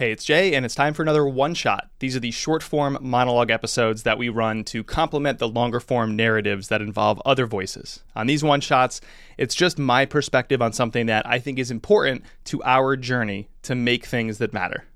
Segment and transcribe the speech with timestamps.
[0.00, 1.90] Hey, it's Jay, and it's time for another one shot.
[1.98, 6.16] These are the short form monologue episodes that we run to complement the longer form
[6.16, 8.02] narratives that involve other voices.
[8.16, 9.02] On these one shots,
[9.36, 13.74] it's just my perspective on something that I think is important to our journey to
[13.74, 14.86] make things that matter.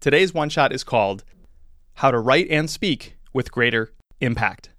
[0.00, 1.22] Today's one shot is called
[1.96, 3.92] How to Write and Speak with Greater
[4.22, 4.70] Impact.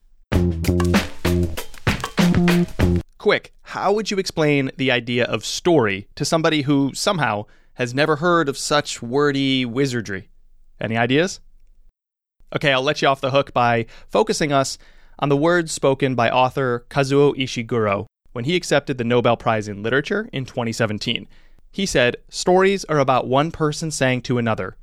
[3.19, 7.45] Quick, how would you explain the idea of story to somebody who somehow
[7.77, 10.29] has never heard of such wordy wizardry.
[10.81, 11.39] Any ideas?
[12.55, 14.79] Okay, I'll let you off the hook by focusing us
[15.19, 19.83] on the words spoken by author Kazuo Ishiguro when he accepted the Nobel Prize in
[19.83, 21.27] Literature in 2017.
[21.71, 24.75] He said, Stories are about one person saying to another,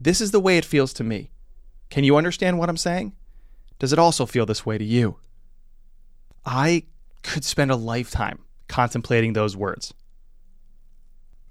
[0.00, 1.32] This is the way it feels to me.
[1.90, 3.16] Can you understand what I'm saying?
[3.80, 5.16] Does it also feel this way to you?
[6.46, 6.84] I
[7.24, 9.92] could spend a lifetime contemplating those words.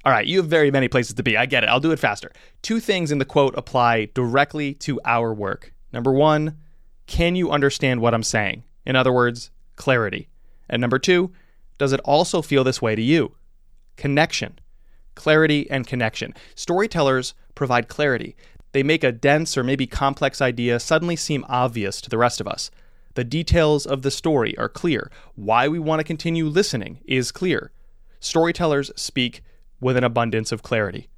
[0.05, 1.35] All right, you have very many places to be.
[1.35, 1.69] I get it.
[1.69, 2.31] I'll do it faster.
[2.61, 5.73] Two things in the quote apply directly to our work.
[5.91, 6.57] Number one,
[7.07, 8.63] can you understand what I'm saying?
[8.85, 10.29] In other words, clarity.
[10.69, 11.31] And number two,
[11.77, 13.35] does it also feel this way to you?
[13.95, 14.59] Connection.
[15.15, 16.33] Clarity and connection.
[16.55, 18.35] Storytellers provide clarity.
[18.71, 22.47] They make a dense or maybe complex idea suddenly seem obvious to the rest of
[22.47, 22.69] us.
[23.15, 25.09] The details of the story are clear.
[25.35, 27.71] Why we want to continue listening is clear.
[28.19, 29.41] Storytellers speak
[29.79, 31.09] with an abundance of clarity.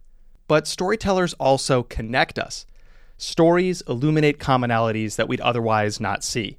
[0.48, 2.66] But storytellers also connect us.
[3.18, 6.58] Stories illuminate commonalities that we'd otherwise not see.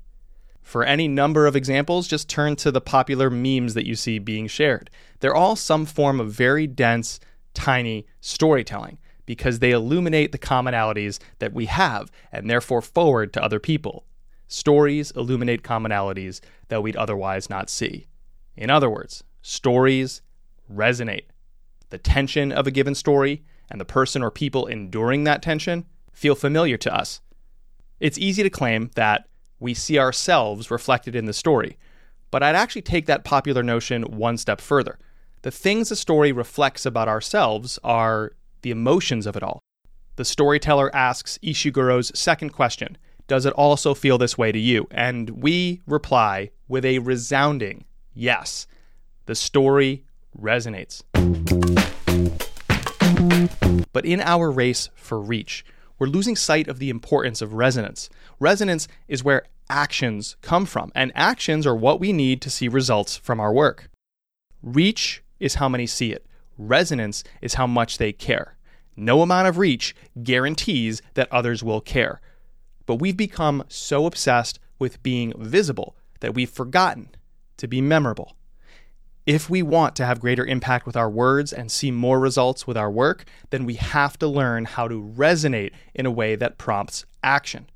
[0.62, 4.46] For any number of examples, just turn to the popular memes that you see being
[4.46, 4.90] shared.
[5.18, 7.18] They're all some form of very dense,
[7.54, 13.58] tiny storytelling because they illuminate the commonalities that we have and therefore forward to other
[13.58, 14.04] people.
[14.46, 18.06] Stories illuminate commonalities that we'd otherwise not see.
[18.56, 20.22] In other words, stories
[20.72, 21.29] resonate
[21.90, 26.34] the tension of a given story and the person or people enduring that tension feel
[26.34, 27.20] familiar to us.
[28.00, 31.76] It's easy to claim that we see ourselves reflected in the story,
[32.30, 34.98] but I'd actually take that popular notion one step further.
[35.42, 39.60] The things a story reflects about ourselves are the emotions of it all.
[40.16, 44.86] The storyteller asks Ishiguro's second question Does it also feel this way to you?
[44.90, 48.66] And we reply with a resounding yes.
[49.26, 50.04] The story
[50.38, 51.02] resonates.
[53.92, 55.64] But in our race for reach,
[55.98, 58.08] we're losing sight of the importance of resonance.
[58.38, 63.16] Resonance is where actions come from, and actions are what we need to see results
[63.16, 63.90] from our work.
[64.62, 66.26] Reach is how many see it,
[66.58, 68.56] resonance is how much they care.
[68.96, 72.20] No amount of reach guarantees that others will care.
[72.86, 77.10] But we've become so obsessed with being visible that we've forgotten
[77.56, 78.36] to be memorable.
[79.26, 82.76] If we want to have greater impact with our words and see more results with
[82.76, 87.04] our work, then we have to learn how to resonate in a way that prompts
[87.22, 87.68] action.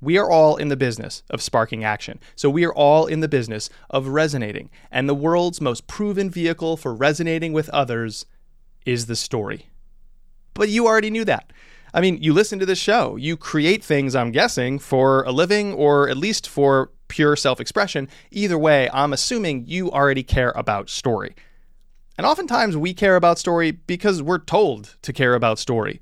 [0.00, 2.20] We are all in the business of sparking action.
[2.36, 4.70] So we are all in the business of resonating.
[4.92, 8.24] And the world's most proven vehicle for resonating with others
[8.86, 9.66] is the story.
[10.54, 11.52] But you already knew that.
[11.92, 15.72] I mean, you listen to this show, you create things, I'm guessing, for a living
[15.72, 18.08] or at least for pure self expression.
[18.30, 21.34] Either way, I'm assuming you already care about story.
[22.16, 26.00] And oftentimes we care about story because we're told to care about story.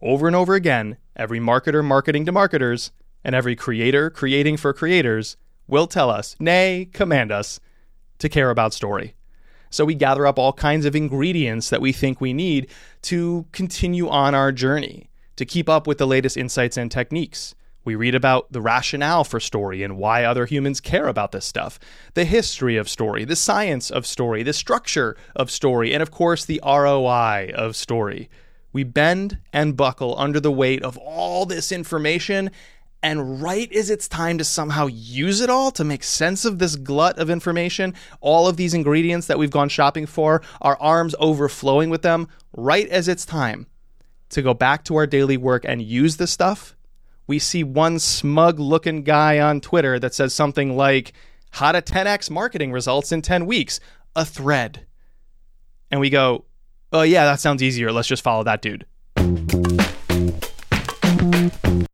[0.00, 2.92] Over and over again, every marketer marketing to marketers
[3.24, 7.58] and every creator creating for creators will tell us, nay, command us,
[8.18, 9.16] to care about story.
[9.70, 12.70] So we gather up all kinds of ingredients that we think we need
[13.02, 17.55] to continue on our journey, to keep up with the latest insights and techniques.
[17.86, 21.78] We read about the rationale for story and why other humans care about this stuff,
[22.14, 26.44] the history of story, the science of story, the structure of story, and of course,
[26.44, 28.28] the ROI of story.
[28.72, 32.50] We bend and buckle under the weight of all this information,
[33.04, 36.74] and right as it's time to somehow use it all to make sense of this
[36.74, 41.90] glut of information, all of these ingredients that we've gone shopping for, our arms overflowing
[41.90, 43.68] with them, right as it's time
[44.30, 46.75] to go back to our daily work and use this stuff,
[47.26, 51.12] we see one smug looking guy on Twitter that says something like,
[51.50, 53.80] How to 10x marketing results in 10 weeks,
[54.14, 54.86] a thread.
[55.90, 56.44] And we go,
[56.92, 57.90] Oh, yeah, that sounds easier.
[57.90, 58.86] Let's just follow that dude.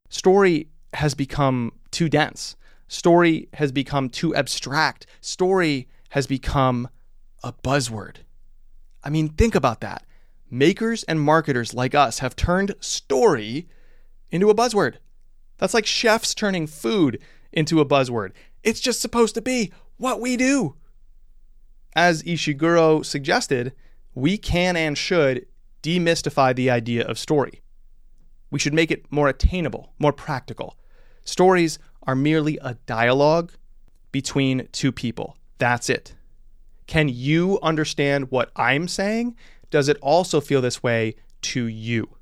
[0.09, 2.57] Story has become too dense.
[2.89, 5.07] Story has become too abstract.
[5.23, 6.89] Story has become
[7.43, 8.17] a buzzword.
[9.03, 10.05] I mean, think about that.
[10.51, 13.67] Makers and marketers like us have turned story
[14.31, 14.97] into a buzzword.
[15.63, 17.21] That's like chefs turning food
[17.53, 18.33] into a buzzword.
[18.65, 20.75] It's just supposed to be what we do.
[21.95, 23.73] As Ishiguro suggested,
[24.13, 25.47] we can and should
[25.81, 27.63] demystify the idea of story.
[28.51, 30.77] We should make it more attainable, more practical.
[31.23, 31.79] Stories
[32.09, 33.53] are merely a dialogue
[34.11, 35.37] between two people.
[35.59, 36.17] That's it.
[36.89, 39.37] Can you understand what I'm saying?
[39.71, 42.17] Does it also feel this way to you?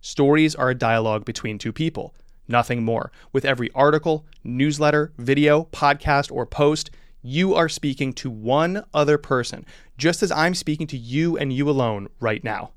[0.00, 2.14] Stories are a dialogue between two people,
[2.48, 3.12] nothing more.
[3.32, 6.90] With every article, newsletter, video, podcast, or post,
[7.22, 9.64] you are speaking to one other person,
[9.96, 12.72] just as I'm speaking to you and you alone right now.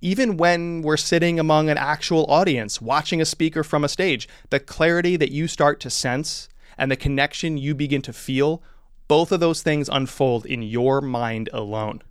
[0.00, 4.58] Even when we're sitting among an actual audience, watching a speaker from a stage, the
[4.58, 8.62] clarity that you start to sense and the connection you begin to feel,
[9.06, 12.02] both of those things unfold in your mind alone.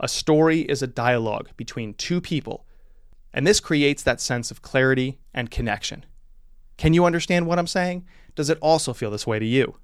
[0.00, 2.64] A story is a dialogue between two people,
[3.32, 6.04] and this creates that sense of clarity and connection.
[6.76, 8.06] Can you understand what I'm saying?
[8.34, 9.76] Does it also feel this way to you?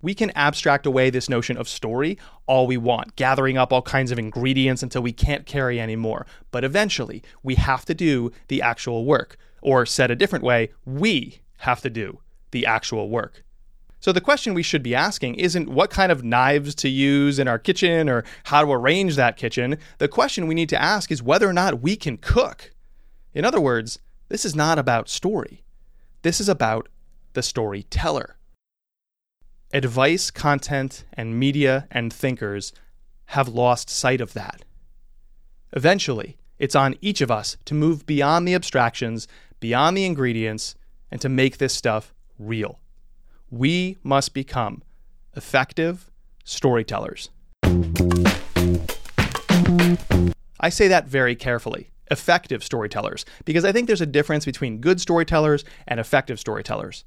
[0.00, 4.12] We can abstract away this notion of story all we want, gathering up all kinds
[4.12, 6.24] of ingredients until we can't carry anymore.
[6.52, 9.36] But eventually, we have to do the actual work.
[9.60, 12.20] Or said a different way, we have to do
[12.52, 13.42] the actual work.
[14.00, 17.48] So the question we should be asking isn't what kind of knives to use in
[17.48, 19.78] our kitchen or how to arrange that kitchen.
[19.98, 22.70] The question we need to ask is whether or not we can cook.
[23.34, 23.98] In other words,
[24.28, 25.64] this is not about story.
[26.22, 26.88] This is about
[27.32, 28.36] the storyteller.
[29.72, 32.72] Advice, content, and media and thinkers
[33.26, 34.64] have lost sight of that.
[35.72, 39.28] Eventually, it's on each of us to move beyond the abstractions,
[39.60, 40.74] beyond the ingredients,
[41.10, 42.80] and to make this stuff real.
[43.50, 44.82] We must become
[45.34, 46.10] effective
[46.44, 47.30] storytellers.
[50.60, 54.98] I say that very carefully effective storytellers, because I think there's a difference between good
[54.98, 57.04] storytellers and effective storytellers.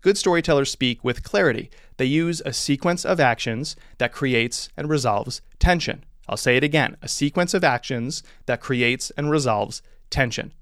[0.00, 1.70] Good storytellers speak with clarity.
[1.96, 6.04] They use a sequence of actions that creates and resolves tension.
[6.28, 9.80] I'll say it again a sequence of actions that creates and resolves
[10.10, 10.52] tension.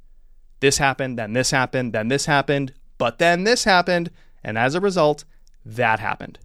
[0.61, 4.11] This happened, then this happened, then this happened, but then this happened,
[4.43, 5.25] and as a result,
[5.65, 6.39] that happened.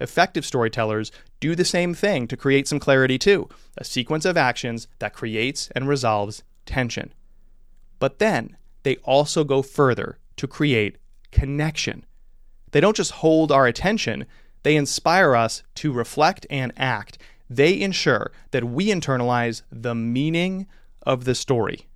[0.00, 1.10] Effective storytellers
[1.40, 5.70] do the same thing to create some clarity too a sequence of actions that creates
[5.74, 7.12] and resolves tension.
[7.98, 10.98] But then they also go further to create
[11.30, 12.04] connection.
[12.70, 14.26] They don't just hold our attention,
[14.62, 17.18] they inspire us to reflect and act.
[17.48, 20.66] They ensure that we internalize the meaning
[21.02, 21.86] of the story.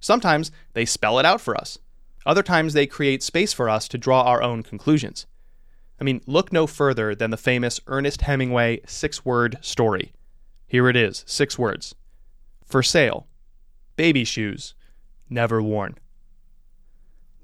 [0.00, 1.78] Sometimes they spell it out for us.
[2.26, 5.26] Other times they create space for us to draw our own conclusions.
[6.00, 10.12] I mean, look no further than the famous Ernest Hemingway six word story.
[10.66, 11.94] Here it is six words
[12.64, 13.26] For sale,
[13.96, 14.74] baby shoes,
[15.30, 15.96] never worn.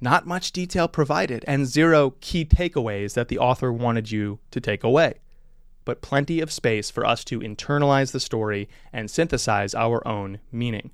[0.01, 4.85] Not much detail provided, and zero key takeaways that the author wanted you to take
[4.85, 5.15] away,
[5.87, 10.91] but plenty of space for us to internalize the story and synthesize our own meaning.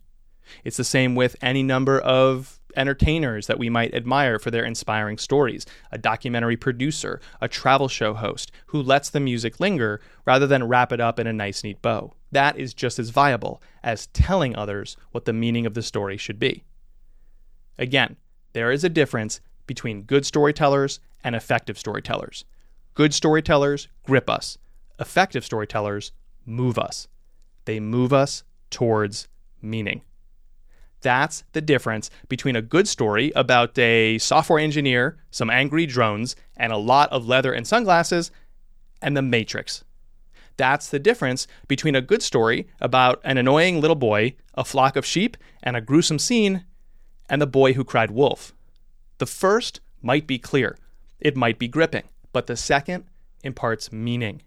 [0.65, 5.19] It's the same with any number of entertainers that we might admire for their inspiring
[5.19, 10.69] stories, a documentary producer, a travel show host who lets the music linger rather than
[10.69, 12.15] wrap it up in a nice, neat bow.
[12.33, 16.39] That is just as viable as telling others what the meaning of the story should
[16.39, 16.65] be.
[17.79, 18.17] Again,
[18.53, 22.45] there is a difference between good storytellers and effective storytellers.
[22.95, 24.59] Good storytellers grip us,
[24.99, 26.13] effective storytellers
[26.45, 27.09] move us.
[27.65, 29.29] They move us towards
[29.63, 30.03] meaning.
[31.03, 36.73] That's the difference between a good story about a software engineer, some angry drones, and
[36.73, 38.31] a lot of leather and sunglasses,
[39.01, 39.85] and The Matrix.
[40.57, 45.07] That's the difference between a good story about an annoying little boy, a flock of
[45.07, 46.65] sheep, and a gruesome scene,
[47.31, 48.53] and The Boy Who Cried Wolf.
[49.19, 50.77] The first might be clear,
[51.19, 53.05] it might be gripping, but the second
[53.43, 54.43] imparts meaning.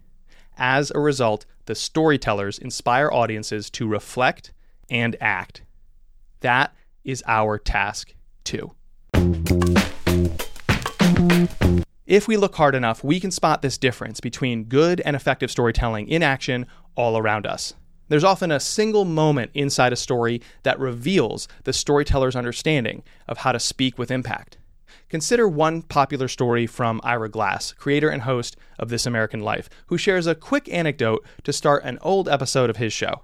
[0.56, 4.52] As a result, the storytellers inspire audiences to reflect
[4.88, 5.62] and act.
[6.44, 8.72] That is our task too.
[12.06, 16.06] If we look hard enough, we can spot this difference between good and effective storytelling
[16.06, 17.72] in action all around us.
[18.08, 23.52] There's often a single moment inside a story that reveals the storyteller's understanding of how
[23.52, 24.58] to speak with impact.
[25.08, 29.96] Consider one popular story from Ira Glass, creator and host of This American Life, who
[29.96, 33.22] shares a quick anecdote to start an old episode of his show.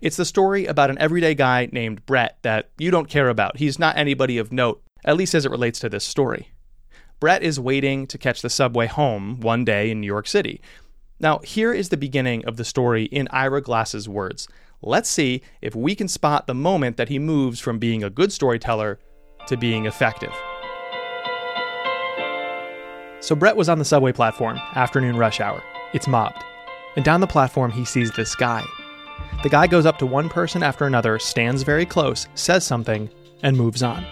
[0.00, 3.56] It's the story about an everyday guy named Brett that you don't care about.
[3.56, 6.48] He's not anybody of note, at least as it relates to this story.
[7.20, 10.60] Brett is waiting to catch the subway home one day in New York City.
[11.20, 14.48] Now, here is the beginning of the story in Ira Glass's words.
[14.82, 18.32] Let's see if we can spot the moment that he moves from being a good
[18.32, 18.98] storyteller
[19.46, 20.32] to being effective.
[23.20, 25.62] So, Brett was on the subway platform, afternoon rush hour.
[25.92, 26.42] It's mobbed.
[26.96, 28.64] And down the platform, he sees this guy.
[29.42, 33.10] The guy goes up to one person after another, stands very close, says something,
[33.42, 34.06] and moves on.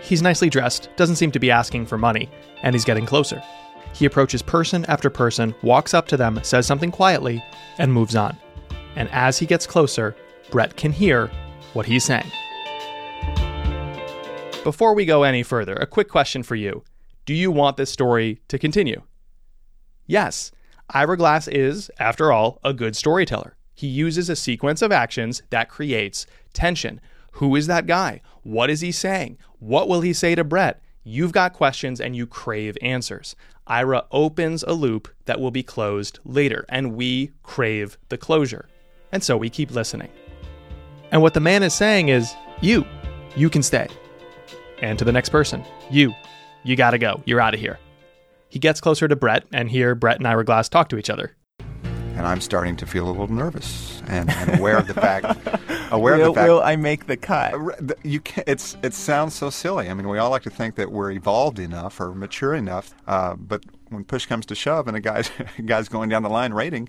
[0.00, 2.30] He's nicely dressed, doesn't seem to be asking for money,
[2.62, 3.42] and he's getting closer.
[3.94, 7.42] He approaches person after person, walks up to them, says something quietly,
[7.78, 8.36] and moves on.
[8.96, 10.16] And as he gets closer,
[10.50, 11.30] Brett can hear
[11.74, 12.30] what he's saying.
[14.62, 16.82] Before we go any further, a quick question for you.
[17.26, 19.02] Do you want this story to continue?
[20.06, 20.52] Yes.
[20.90, 23.56] Ira Glass is, after all, a good storyteller.
[23.74, 27.00] He uses a sequence of actions that creates tension.
[27.32, 28.20] Who is that guy?
[28.42, 29.38] What is he saying?
[29.58, 30.80] What will he say to Brett?
[31.02, 33.34] You've got questions and you crave answers.
[33.66, 38.68] Ira opens a loop that will be closed later, and we crave the closure.
[39.10, 40.10] And so we keep listening.
[41.10, 42.84] And what the man is saying is, you,
[43.36, 43.88] you can stay.
[44.80, 46.12] And to the next person, you,
[46.62, 47.22] you gotta go.
[47.24, 47.78] You're out of here.
[48.48, 51.34] He gets closer to Brett, and here Brett and Ira Glass talk to each other.
[52.16, 55.36] And I'm starting to feel a little nervous and, and aware of the fact.
[55.90, 56.48] Aware will, of the fact.
[56.48, 57.54] will I make the cut?
[58.02, 59.88] You can, it's it sounds so silly.
[59.88, 63.34] I mean, we all like to think that we're evolved enough or mature enough, uh,
[63.34, 66.52] but when push comes to shove, and a guy's a guy's going down the line
[66.52, 66.88] rating,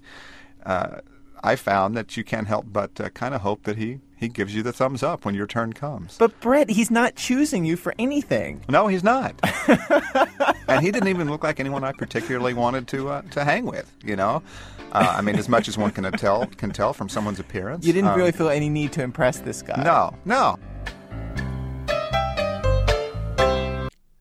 [0.66, 1.02] uh,
[1.44, 4.56] I found that you can't help but uh, kind of hope that he he gives
[4.56, 6.18] you the thumbs up when your turn comes.
[6.18, 8.64] But Brett, he's not choosing you for anything.
[8.70, 9.36] No, he's not.
[10.68, 13.92] and he didn't even look like anyone I particularly wanted to uh, to hang with.
[14.04, 14.42] You know,
[14.92, 17.86] uh, I mean, as much as one can tell can tell from someone's appearance.
[17.86, 19.84] You didn't um, really feel any need to impress this guy.
[19.84, 20.58] No, no.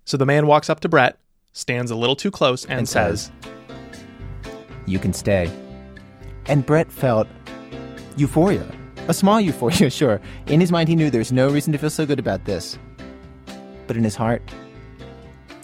[0.06, 1.18] So the man walks up to Brett,
[1.52, 3.32] stands a little too close, and, And says,
[4.86, 5.50] You can stay.
[6.46, 7.26] And Brett felt
[8.16, 8.70] euphoria.
[9.06, 10.20] A small euphoria, sure.
[10.46, 12.78] In his mind, he knew there's no reason to feel so good about this.
[13.87, 14.42] But in his heart,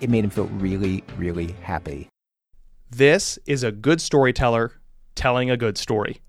[0.03, 2.09] it made him feel really, really happy.
[2.91, 4.73] This is a good storyteller
[5.15, 6.21] telling a good story.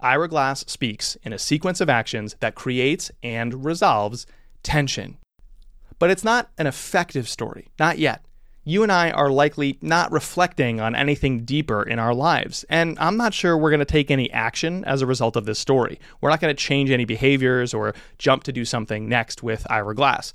[0.00, 4.26] Ira Glass speaks in a sequence of actions that creates and resolves
[4.62, 5.16] tension.
[5.98, 8.24] But it's not an effective story, not yet.
[8.68, 13.16] You and I are likely not reflecting on anything deeper in our lives, and I'm
[13.16, 15.98] not sure we're going to take any action as a result of this story.
[16.20, 19.94] We're not going to change any behaviors or jump to do something next with Ira
[19.94, 20.34] Glass.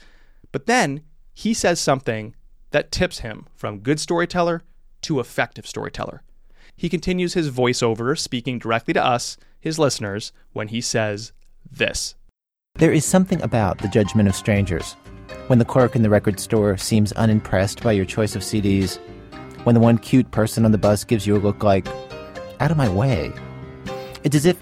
[0.52, 1.04] But then
[1.36, 2.34] he says something
[2.72, 4.64] that tips him from good storyteller
[5.04, 6.24] to effective storyteller.
[6.76, 11.34] He continues his voiceover, speaking directly to us, his listeners, when he says
[11.70, 12.16] this.
[12.78, 14.96] There is something about the judgment of strangers.
[15.48, 18.98] When the clerk in the record store seems unimpressed by your choice of CDs,
[19.64, 21.88] when the one cute person on the bus gives you a look like,
[22.60, 23.32] out of my way.
[24.24, 24.58] It's as if,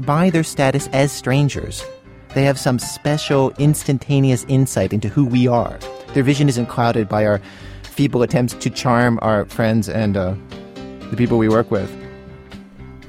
[0.00, 1.84] by their status as strangers,
[2.34, 5.78] they have some special, instantaneous insight into who we are.
[6.14, 7.40] Their vision isn't clouded by our
[7.84, 10.34] feeble attempts to charm our friends and uh,
[11.10, 11.90] the people we work with.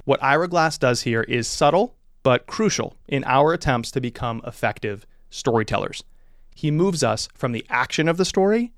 [0.04, 5.08] What Ira Glass does here is subtle but crucial in our attempts to become effective
[5.30, 6.04] storytellers.
[6.56, 8.72] He moves us from the action of the story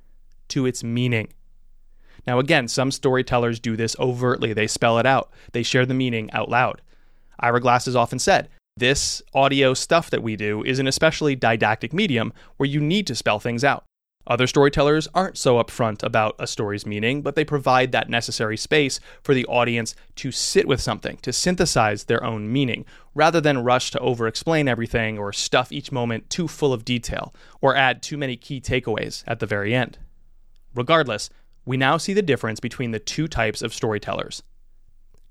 [0.49, 1.29] to its meaning.
[2.25, 4.51] Now, again, some storytellers do this overtly.
[4.51, 6.81] They spell it out, they share the meaning out loud.
[7.39, 11.93] Ira Glass has often said, this audio stuff that we do is an especially didactic
[11.93, 13.83] medium where you need to spell things out.
[14.29, 18.99] Other storytellers aren't so upfront about a story's meaning, but they provide that necessary space
[19.23, 22.83] for the audience to sit with something, to synthesize their own meaning,
[23.15, 27.33] rather than rush to over explain everything or stuff each moment too full of detail,
[27.61, 29.97] or add too many key takeaways at the very end.
[30.75, 31.29] Regardless,
[31.65, 34.43] we now see the difference between the two types of storytellers.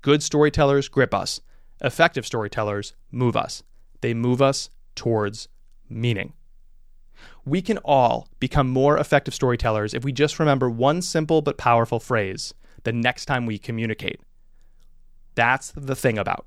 [0.01, 1.39] Good storytellers grip us,
[1.81, 3.61] effective storytellers move us.
[4.01, 5.49] They move us towards
[5.87, 6.33] meaning.
[7.47, 12.01] We can all become more effective storytellers if we just remember one simple but powerful
[12.01, 14.19] phrase the next time we communicate.
[15.33, 16.45] That's the thing about.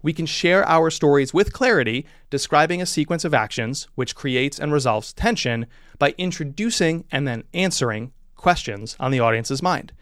[0.00, 4.72] We can share our stories with clarity, describing a sequence of actions which creates and
[4.72, 5.66] resolves tension
[5.98, 9.92] by introducing and then answering questions on the audience's mind.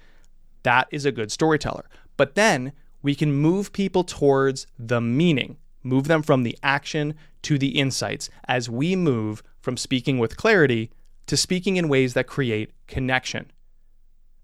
[0.62, 1.88] That is a good storyteller.
[2.16, 2.72] But then
[3.02, 8.30] we can move people towards the meaning, move them from the action to the insights
[8.46, 10.90] as we move from speaking with clarity
[11.26, 13.50] to speaking in ways that create connection.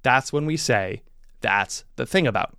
[0.03, 1.03] That's when we say,
[1.41, 2.57] that's the thing about.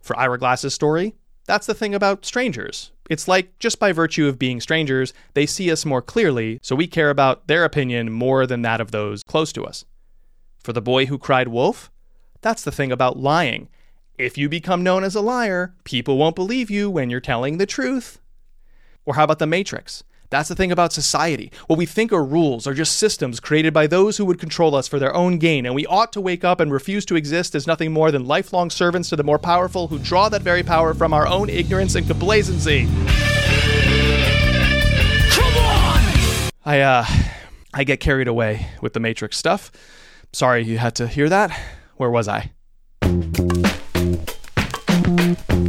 [0.00, 1.14] For Ira Glass's story,
[1.46, 2.92] that's the thing about strangers.
[3.10, 6.86] It's like just by virtue of being strangers, they see us more clearly, so we
[6.86, 9.84] care about their opinion more than that of those close to us.
[10.62, 11.90] For the boy who cried wolf,
[12.40, 13.68] that's the thing about lying.
[14.18, 17.66] If you become known as a liar, people won't believe you when you're telling the
[17.66, 18.20] truth.
[19.04, 20.04] Or how about the Matrix?
[20.32, 21.52] That's the thing about society.
[21.66, 24.88] What we think are rules are just systems created by those who would control us
[24.88, 27.66] for their own gain, and we ought to wake up and refuse to exist as
[27.66, 31.12] nothing more than lifelong servants to the more powerful who draw that very power from
[31.12, 32.88] our own ignorance and complacency.
[36.64, 37.04] I uh
[37.74, 39.70] I get carried away with the Matrix stuff.
[40.32, 41.50] Sorry you had to hear that.
[41.96, 42.52] Where was I?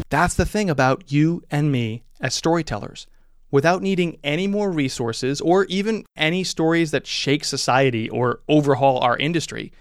[0.09, 3.07] That's the thing about you and me as storytellers.
[3.53, 9.15] Without needing any more resources or even any stories that shake society or overhaul our
[9.17, 9.71] industry,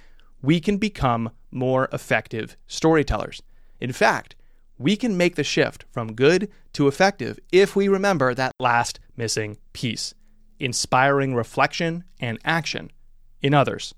[0.43, 3.41] we can become more effective storytellers.
[3.81, 4.37] In fact,
[4.77, 9.57] we can make the shift from good to effective if we remember that last missing
[9.73, 10.13] piece
[10.61, 12.93] inspiring reflection and action
[13.41, 13.95] in others.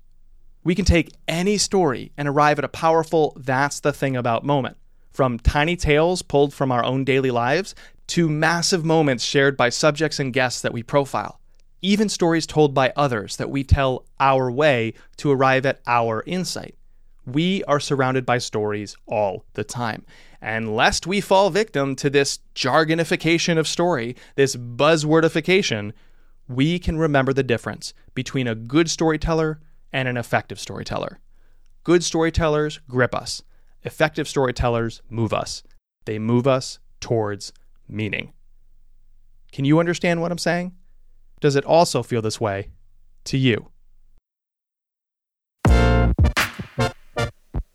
[0.63, 4.77] We can take any story and arrive at a powerful that's the thing about moment,
[5.11, 7.75] from tiny tales pulled from our own daily lives
[8.07, 11.39] to massive moments shared by subjects and guests that we profile,
[11.81, 16.75] even stories told by others that we tell our way to arrive at our insight.
[17.25, 20.05] We are surrounded by stories all the time.
[20.41, 25.93] And lest we fall victim to this jargonification of story, this buzzwordification,
[26.47, 29.59] we can remember the difference between a good storyteller
[29.91, 31.19] and an effective storyteller.
[31.83, 33.41] Good storytellers grip us,
[33.83, 35.63] effective storytellers move us.
[36.05, 37.51] They move us towards
[37.87, 38.33] meaning.
[39.51, 40.73] Can you understand what I'm saying?
[41.39, 42.69] Does it also feel this way
[43.25, 43.69] to you?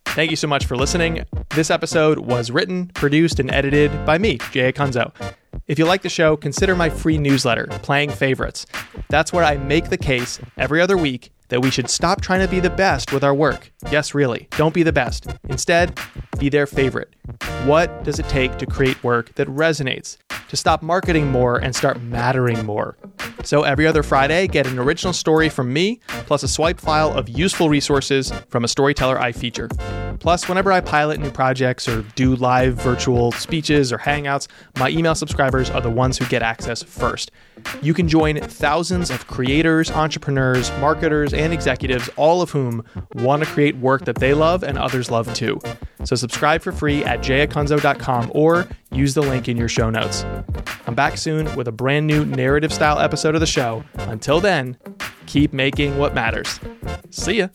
[0.07, 1.25] Thank you so much for listening.
[1.51, 5.13] This episode was written, produced, and edited by me, Jay Acunzo.
[5.69, 8.67] If you like the show, consider my free newsletter, Playing Favorites.
[9.09, 12.49] That's where I make the case every other week that we should stop trying to
[12.49, 13.73] be the best with our work.
[13.91, 15.29] Yes, really, don't be the best.
[15.49, 15.97] Instead,
[16.41, 17.15] be their favorite.
[17.65, 20.17] What does it take to create work that resonates?
[20.49, 22.97] To stop marketing more and start mattering more?
[23.45, 27.29] So every other Friday, get an original story from me, plus a swipe file of
[27.29, 29.69] useful resources from a storyteller I feature.
[30.19, 35.15] Plus, whenever I pilot new projects or do live virtual speeches or hangouts, my email
[35.15, 37.31] subscribers are the ones who get access first.
[37.81, 43.49] You can join thousands of creators, entrepreneurs, marketers, and executives, all of whom want to
[43.49, 45.61] create work that they love and others love too.
[46.05, 50.25] So subscribe for free at jayacunzo.com or use the link in your show notes.
[50.87, 53.85] I'm back soon with a brand new narrative style episode of the show.
[53.95, 54.77] Until then,
[55.27, 56.59] keep making what matters.
[57.11, 57.49] See ya.